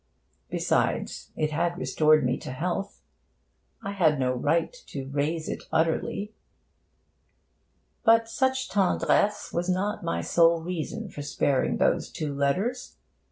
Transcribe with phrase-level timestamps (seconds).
[0.49, 3.03] Besides, it had restored me to health.
[3.83, 6.33] I had no right to rase it utterly.
[8.03, 12.95] But such tendresse was not my sole reason for sparing those two letters.